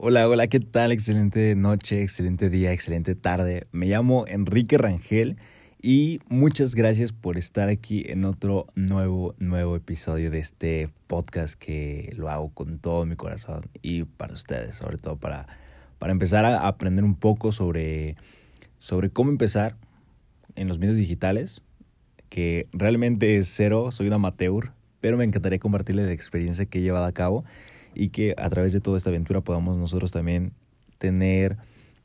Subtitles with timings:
[0.00, 0.92] Hola, hola, ¿qué tal?
[0.92, 3.66] Excelente noche, excelente día, excelente tarde.
[3.72, 5.38] Me llamo Enrique Rangel
[5.82, 12.12] y muchas gracias por estar aquí en otro nuevo, nuevo episodio de este podcast que
[12.16, 15.48] lo hago con todo mi corazón y para ustedes, sobre todo para,
[15.98, 18.14] para empezar a aprender un poco sobre,
[18.78, 19.74] sobre cómo empezar
[20.54, 21.64] en los medios digitales,
[22.28, 24.70] que realmente es cero, soy un amateur,
[25.00, 27.44] pero me encantaría compartirles la experiencia que he llevado a cabo
[27.98, 30.52] y que a través de toda esta aventura podamos nosotros también
[30.98, 31.56] tener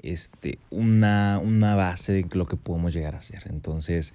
[0.00, 3.42] este, una, una base de lo que podemos llegar a hacer.
[3.50, 4.14] Entonces,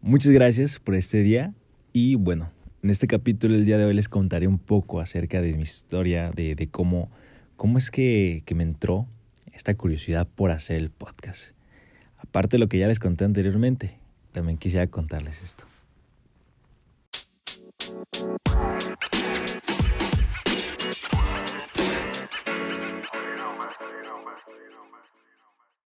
[0.00, 1.52] muchas gracias por este día
[1.92, 2.52] y bueno,
[2.84, 6.30] en este capítulo el día de hoy les contaré un poco acerca de mi historia,
[6.30, 7.10] de, de cómo,
[7.56, 9.08] cómo es que, que me entró
[9.52, 11.54] esta curiosidad por hacer el podcast.
[12.18, 13.98] Aparte de lo que ya les conté anteriormente,
[14.30, 15.64] también quisiera contarles esto.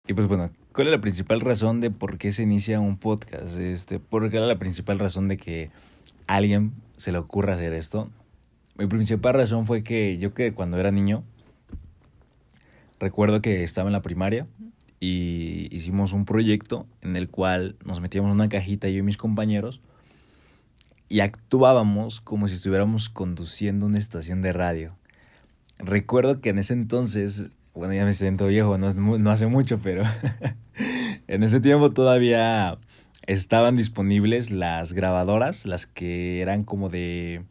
[0.06, 3.56] Y pues bueno, ¿cuál es la principal razón de por qué se inicia un podcast?
[3.56, 5.70] Este, ¿Por qué era la principal razón de que
[6.26, 8.10] alguien se le ocurra hacer esto?
[8.76, 11.24] Mi principal razón fue que yo que cuando era niño,
[13.00, 14.46] recuerdo que estaba en la primaria
[15.00, 19.16] y hicimos un proyecto en el cual nos metíamos en una cajita yo y mis
[19.16, 19.80] compañeros
[21.08, 24.98] y actuábamos como si estuviéramos conduciendo una estación de radio.
[25.78, 30.04] Recuerdo que en ese entonces bueno, ya me siento viejo, no, no hace mucho, pero
[31.26, 32.78] en ese tiempo todavía
[33.26, 37.42] estaban disponibles las grabadoras, las que eran como de...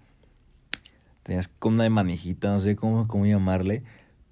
[1.24, 3.84] Tenías como una de manijita, no sé cómo, cómo llamarle,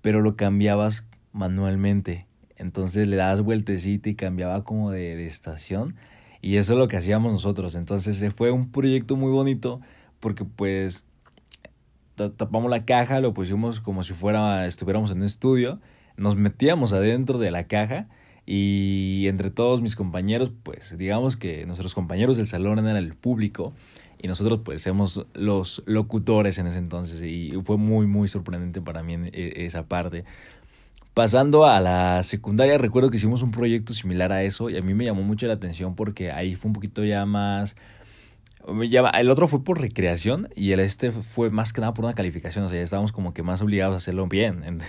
[0.02, 2.28] pero lo cambiabas manualmente.
[2.58, 5.96] Entonces le dabas vueltecita y cambiaba como de, de estación.
[6.42, 7.76] Y eso es lo que hacíamos nosotros.
[7.76, 9.80] Entonces fue un proyecto muy bonito
[10.20, 11.06] porque pues
[12.30, 15.80] tapamos la caja, lo pusimos como si fuera, estuviéramos en un estudio,
[16.18, 18.08] nos metíamos adentro de la caja
[18.46, 23.74] y entre todos mis compañeros, pues digamos que nuestros compañeros del salón eran el público
[24.22, 29.04] y nosotros pues somos los locutores en ese entonces y fue muy muy sorprendente para
[29.04, 30.26] mí e, esa parte.
[31.14, 34.94] Pasando a la secundaria, recuerdo que hicimos un proyecto similar a eso y a mí
[34.94, 37.76] me llamó mucho la atención porque ahí fue un poquito ya más
[38.68, 42.66] el otro fue por recreación y el este fue más que nada por una calificación.
[42.66, 44.82] O sea, ya estábamos como que más obligados a hacerlo bien.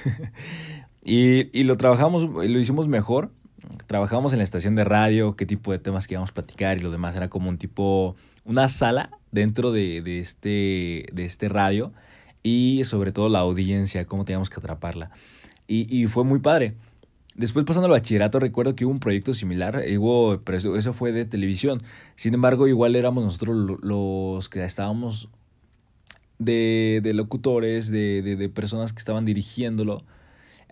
[1.05, 3.31] y, y lo trabajamos, lo hicimos mejor.
[3.87, 6.81] Trabajamos en la estación de radio, qué tipo de temas que íbamos a platicar y
[6.81, 7.16] lo demás.
[7.16, 11.93] Era como un tipo, una sala dentro de, de, este, de este radio
[12.43, 15.10] y sobre todo la audiencia, cómo teníamos que atraparla.
[15.66, 16.75] Y, y fue muy padre.
[17.34, 21.25] Después pasando al bachillerato recuerdo que hubo un proyecto similar, hubo, pero eso, fue de
[21.25, 21.78] televisión.
[22.15, 25.31] Sin embargo, igual éramos nosotros los que estábamos
[26.38, 30.04] de, de locutores, de, de, personas que estaban dirigiéndolo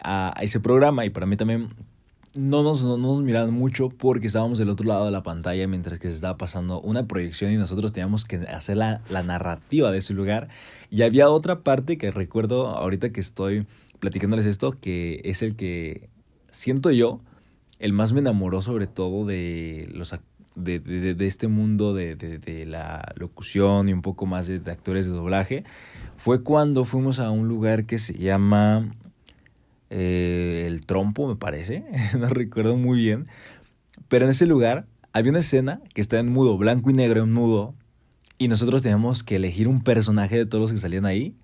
[0.03, 1.71] a, ese programa y para mí también
[2.37, 5.99] no nos, no nos miraban mucho porque estábamos del otro lado de la pantalla mientras
[5.99, 9.99] que se estaba pasando una proyección y nosotros teníamos que hacer la, la narrativa de
[9.99, 10.49] ese lugar.
[10.91, 13.67] Y había otra parte que recuerdo ahorita que estoy
[13.99, 16.09] platicándoles esto, que es el que
[16.51, 17.21] siento yo,
[17.79, 20.13] el más me enamoró sobre todo de los
[20.55, 25.07] de, de, de este mundo de, de, la locución y un poco más de, actores
[25.07, 25.65] de doblaje,
[26.17, 28.95] fue cuando fuimos a un lugar que se llama
[29.91, 31.85] eh, El Trompo, me parece,
[32.19, 33.29] no recuerdo muy bien,
[34.09, 37.33] pero en ese lugar había una escena que está en mudo, blanco y negro en
[37.33, 37.75] mudo,
[38.39, 41.35] y nosotros teníamos que elegir un personaje de todos los que salían ahí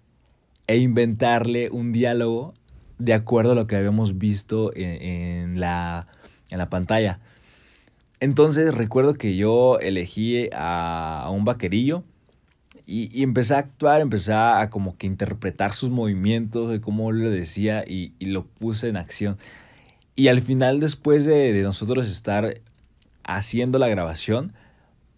[0.66, 2.54] e inventarle un diálogo
[2.98, 6.06] de acuerdo a lo que habíamos visto en, la,
[6.50, 7.20] en la pantalla.
[8.20, 12.02] Entonces recuerdo que yo elegí a, un vaquerillo
[12.86, 17.84] y, empecé a actuar, empecé a como que interpretar sus movimientos, de cómo lo decía
[17.86, 19.36] y, lo puse en acción.
[20.14, 22.60] Y al final, después de, de nosotros estar
[23.24, 24.54] haciendo la grabación,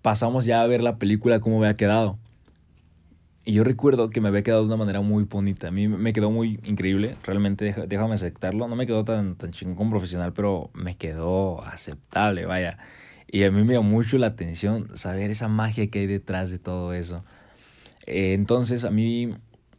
[0.02, 2.18] pasamos ya a ver la película, cómo había quedado.
[3.48, 5.68] Y yo recuerdo que me había quedado de una manera muy bonita.
[5.68, 7.16] A mí me quedó muy increíble.
[7.24, 8.68] Realmente, déjame aceptarlo.
[8.68, 12.76] No me quedó tan, tan chingón profesional, pero me quedó aceptable, vaya.
[13.26, 16.58] Y a mí me llamó mucho la atención saber esa magia que hay detrás de
[16.58, 17.24] todo eso.
[18.04, 19.30] Eh, entonces, a mí,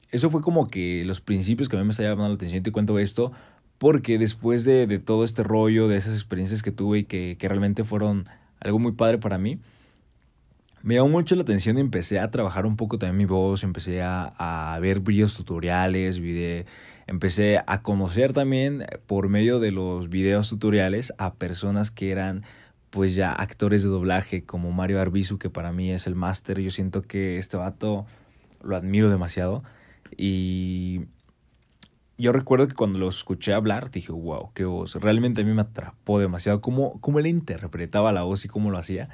[0.09, 2.63] eso fue como que los principios que a mí me estaba llamando la atención.
[2.63, 3.33] Te cuento esto
[3.77, 7.47] porque después de, de todo este rollo, de esas experiencias que tuve y que, que
[7.47, 8.25] realmente fueron
[8.61, 9.59] algo muy padre para mí,
[10.81, 14.01] me llamó mucho la atención y empecé a trabajar un poco también mi voz, empecé
[14.01, 16.21] a, a ver videos tutoriales,
[17.07, 22.43] empecé a conocer también por medio de los videos tutoriales a personas que eran
[22.89, 26.71] pues ya actores de doblaje como Mario Arbizu, que para mí es el máster, yo
[26.71, 28.05] siento que este vato
[28.63, 29.63] lo admiro demasiado
[30.17, 31.01] y
[32.17, 34.95] yo recuerdo que cuando lo escuché hablar, dije, wow, qué voz.
[34.95, 38.77] Realmente a mí me atrapó demasiado cómo, cómo él interpretaba la voz y cómo lo
[38.77, 39.09] hacía.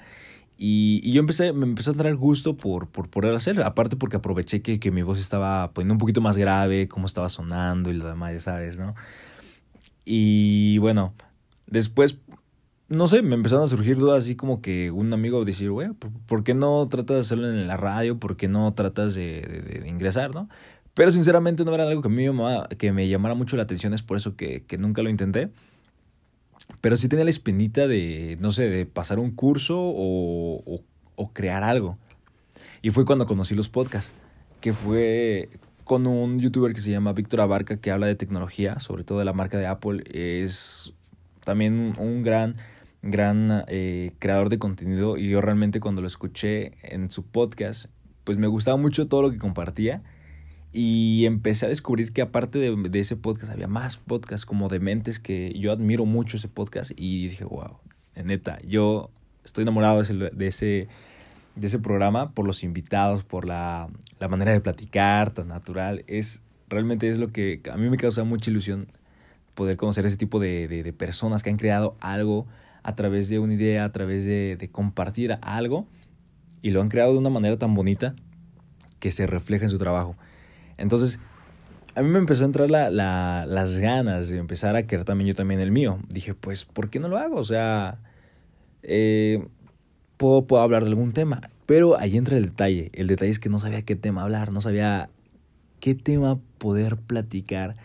[0.57, 4.17] Y, y, yo empecé, me empezó a entrar gusto por, por poder hacer, aparte porque
[4.17, 7.95] aproveché que, que mi voz estaba poniendo un poquito más grave, cómo estaba sonando y
[7.95, 8.95] lo demás, ya sabes, ¿no?
[10.05, 11.13] Y bueno,
[11.67, 12.19] después,
[12.87, 15.89] no sé, me empezaron a surgir dudas así como que un amigo decir, güey,
[16.25, 18.17] ¿por qué no tratas de hacerlo en la radio?
[18.17, 20.47] ¿Por qué no tratas de, de, de ingresar, no?
[20.95, 23.93] Pero sinceramente no era algo que, a mí me, que me llamara mucho la atención,
[23.93, 25.49] es por eso que, que nunca lo intenté.
[26.85, 30.83] Pero sí tenía la espinita de, no sé, de pasar un curso o,
[31.15, 31.97] o, crear algo.
[32.83, 34.11] Y fue cuando conocí los podcasts,
[34.61, 35.49] que fue
[35.83, 39.25] con un youtuber que se llama Víctor Abarca, que habla de tecnología, sobre todo de
[39.25, 40.03] la marca de Apple.
[40.11, 40.93] Es
[41.43, 42.57] también un gran,
[43.01, 47.87] gran eh, creador de contenido y yo realmente cuando lo escuché en su podcast,
[48.25, 50.03] pues me gustaba mucho todo lo que compartía
[50.77, 55.21] y empecé a descubrir que aparte de, de, ese podcast había más podcasts como Dementes
[55.21, 57.77] que yo admiro mucho ese podcast y dije, wow,
[58.21, 59.09] neta, yo
[59.45, 60.87] estoy enamorado de ese, de ese,
[61.55, 63.87] de ese programa por los invitados, por la,
[64.19, 66.03] la, manera de platicar tan natural.
[66.07, 68.87] Es, realmente es lo que a mí me causa mucha ilusión
[69.53, 72.47] poder conocer ese tipo de, de, de personas que han creado algo
[72.83, 75.87] a través de una idea, a través de, de compartir algo
[76.61, 78.13] y lo han creado de una manera tan bonita
[78.99, 80.17] que se refleja en su trabajo.
[80.77, 81.19] Entonces,
[81.95, 85.29] a mí me empezó a entrar la, la, las ganas de empezar a querer también
[85.29, 85.99] yo también el mío.
[86.09, 87.37] Dije, pues, ¿por qué no lo hago?
[87.37, 87.99] O sea,
[88.83, 89.47] eh,
[90.17, 91.41] puedo, puedo hablar de algún tema.
[91.65, 92.91] Pero ahí entra el detalle.
[92.93, 95.09] El detalle es que no sabía qué tema hablar, no sabía
[95.79, 97.75] qué tema poder platicar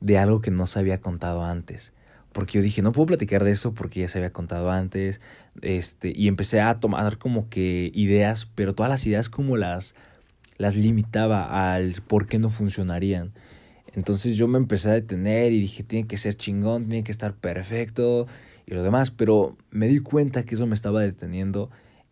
[0.00, 1.92] de algo que no se había contado antes.
[2.32, 5.20] Porque yo dije, no puedo platicar de eso porque ya se había contado antes.
[5.62, 9.94] Este, y empecé a tomar como que ideas, pero todas las ideas como las
[10.62, 13.32] las limitaba al por qué no funcionarían.
[13.94, 17.34] Entonces yo me empecé a detener y dije, tiene que ser chingón, tiene que estar
[17.34, 18.28] perfecto
[18.64, 21.68] y lo demás, pero me di cuenta que eso me estaba deteniendo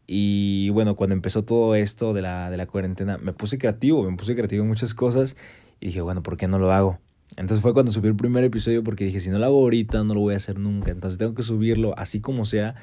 [0.09, 4.17] y bueno, cuando empezó todo esto de la, de la cuarentena, me puse creativo, me
[4.17, 5.37] puse creativo en muchas cosas
[5.79, 6.99] y dije, bueno, ¿por qué no lo hago?
[7.37, 10.15] Entonces fue cuando subí el primer episodio porque dije, si no lo hago ahorita, no
[10.15, 10.91] lo voy a hacer nunca.
[10.91, 12.75] Entonces tengo que subirlo así como sea,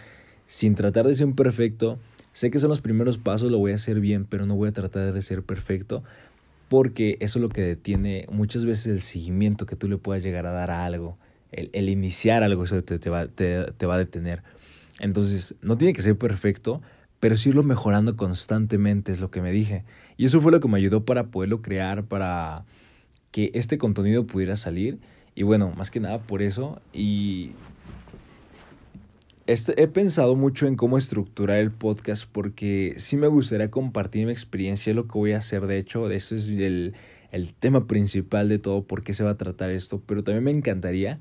[0.46, 2.00] sin tratar de ser un perfecto,
[2.38, 4.72] Sé que son los primeros pasos, lo voy a hacer bien, pero no voy a
[4.72, 6.04] tratar de ser perfecto
[6.70, 10.46] porque eso es lo que detiene muchas veces el seguimiento que tú le puedas llegar
[10.46, 11.18] a dar a algo.
[11.52, 14.44] El, iniciar algo, eso te va a detener.
[15.00, 16.84] Entonces, no tiene que ser perfecto,
[17.20, 19.84] pero sí irlo mejorando constantemente, es lo que me dije.
[20.16, 22.66] Y eso fue lo que me ayudó para poderlo crear, para
[23.32, 25.00] que este contenido pudiera salir.
[25.34, 26.80] Y bueno, más que nada por eso.
[26.94, 27.54] Y
[29.48, 34.32] este, he pensado mucho en cómo estructurar el podcast porque sí me gustaría compartir mi
[34.34, 35.68] experiencia, lo que voy a hacer.
[35.68, 36.94] De hecho, ese es el,
[37.32, 40.02] el tema principal de todo, por qué se va a tratar esto.
[40.06, 41.20] Pero también me encantaría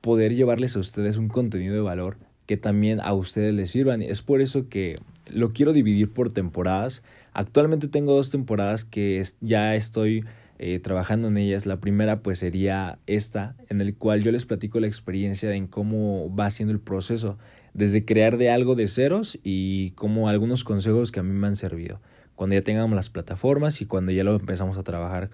[0.00, 4.00] poder llevarles a ustedes un contenido de valor que también a ustedes les sirvan.
[4.00, 4.96] Es por eso que
[5.26, 7.02] lo quiero dividir por temporadas.
[7.34, 10.24] Actualmente tengo dos temporadas que ya estoy
[10.58, 11.66] eh, trabajando en ellas.
[11.66, 16.34] La primera pues sería esta, en el cual yo les platico la experiencia en cómo
[16.34, 17.36] va siendo el proceso
[17.76, 21.56] desde crear de algo de ceros y como algunos consejos que a mí me han
[21.56, 22.00] servido.
[22.34, 25.28] Cuando ya tengamos las plataformas y cuando ya lo empezamos a trabajar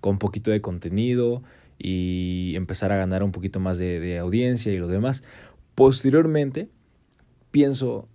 [0.00, 1.42] con un poquito de contenido
[1.76, 5.24] y empezar a ganar un poquito más de, audiencia y lo demás.
[5.74, 6.68] Posteriormente,
[7.50, 8.08] pienso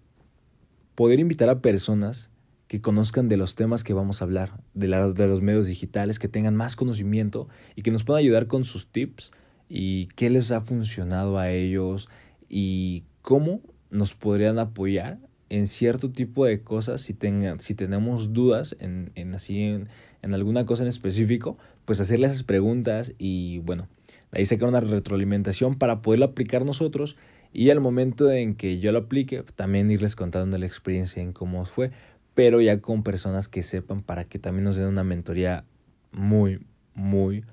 [0.96, 2.32] poder invitar a personas
[2.70, 6.20] que conozcan de los temas que vamos a hablar, de, la, de los medios digitales,
[6.20, 9.32] que tengan más conocimiento y que nos puedan ayudar con sus tips
[9.68, 12.08] y qué les ha funcionado a ellos
[12.48, 13.62] y cómo
[13.94, 15.20] nos podrían apoyar
[15.50, 19.88] en cierto tipo de cosas si, tengan, si tenemos dudas en, en así en,
[20.24, 23.88] en, alguna cosa en específico, pues hacerle esas preguntas y bueno,
[24.32, 27.18] ahí sacar una retroalimentación para poderlo aplicar nosotros
[27.54, 31.66] y al momento en que yo lo aplique, también irles contando la experiencia en cómo
[31.66, 31.92] fue,
[32.34, 35.66] pero ya con personas que sepan para que también nos den una mentoría
[36.12, 37.44] muy, muy,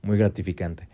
[0.00, 0.88] muy gratificante.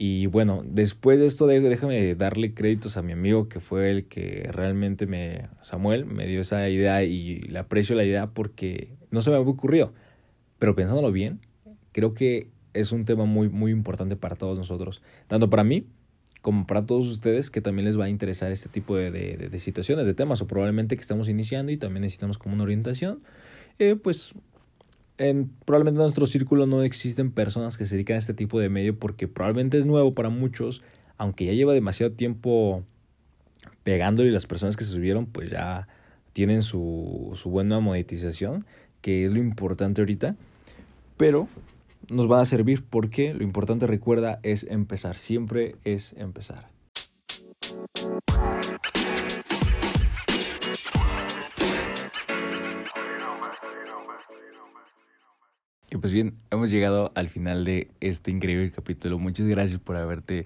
[0.00, 4.48] Y bueno, después de esto déjame darle créditos a mi amigo que fue el que
[4.48, 9.30] realmente me, Samuel, me dio esa idea y le aprecio la idea porque no se
[9.30, 9.92] me había ocurrido.
[10.60, 11.40] Pero pensándolo bien,
[11.90, 15.88] creo que es un tema muy, muy importante para todos nosotros, tanto para mí
[16.42, 19.58] como para todos ustedes que también les va a interesar este tipo de, de, de
[19.58, 23.20] situaciones, de temas, o probablemente que estamos iniciando y también necesitamos como una orientación,
[23.80, 24.32] eh, pues
[25.18, 28.68] en, probablemente en nuestro círculo no existen personas que se dedican a este tipo de
[28.68, 30.82] medio porque probablemente es nuevo para muchos,
[31.16, 32.84] aunque ya lleva demasiado tiempo
[33.82, 35.88] pegándole y las personas que se subieron pues ya
[36.32, 38.64] tienen su, su buena monetización,
[39.00, 40.36] que es lo importante ahorita.
[41.16, 41.48] Pero
[42.08, 46.68] nos van a servir porque lo importante recuerda es empezar, siempre es empezar.
[55.90, 59.18] Y pues bien, hemos llegado al final de este increíble capítulo.
[59.18, 60.44] Muchas gracias por haberte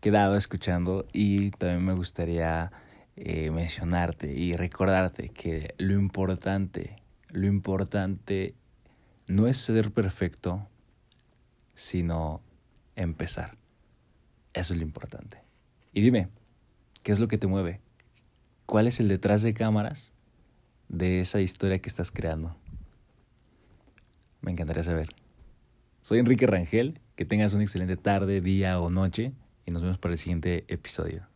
[0.00, 2.70] quedado escuchando y también me gustaría
[3.16, 6.96] eh, mencionarte y recordarte que lo importante,
[7.30, 8.54] lo importante
[9.26, 10.68] no es ser perfecto,
[11.74, 12.40] sino
[12.94, 13.56] empezar.
[14.52, 15.38] Eso es lo importante.
[15.92, 16.28] Y dime,
[17.02, 17.80] ¿qué es lo que te mueve?
[18.64, 20.12] ¿Cuál es el detrás de cámaras
[20.88, 22.56] de esa historia que estás creando?
[24.44, 25.08] Me encantaría saber.
[26.02, 29.32] Soy Enrique Rangel, que tengas una excelente tarde, día o noche
[29.64, 31.26] y nos vemos para el siguiente episodio.